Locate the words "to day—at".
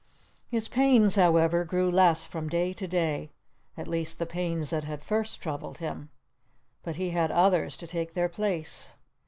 2.73-3.87